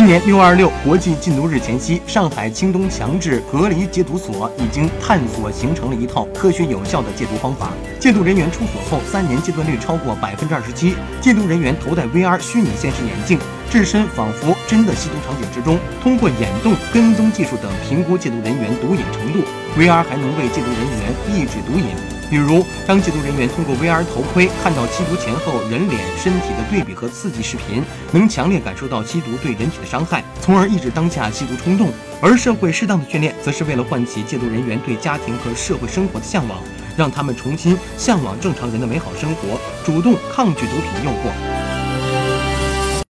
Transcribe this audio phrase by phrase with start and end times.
[0.00, 7.68] 今年六二六国际禁毒日前夕，上海青东强制隔离戒毒所已经探索形成了一套科学有效的戒毒方法。
[7.98, 10.94] 戒毒人员出所后，三年戒断率超过百分之二十七。
[11.20, 13.38] 戒毒人员头戴 VR 虚拟现实眼镜，
[13.70, 19.46] 置身仿佛真的吸毒场景之中，通过眼动、跟踪技术等评估戒毒人员毒瘾程度。
[19.78, 22.19] VR 还能为戒毒人员抑制毒瘾。
[22.30, 31.90] 比如，当戒毒人员通过 VR 头盔看到吸毒前后人脸、身体的对比和刺激视频，能强烈感受到吸毒对人体的伤害，从而抑制当下吸毒冲动。
[32.22, 36.58] 而社会适当的训练，则是为了唤起戒毒人员对家庭和社会生活的向往，
[36.96, 41.59] 让他们重新向往正常人的美好生活，主动抗拒毒品诱惑。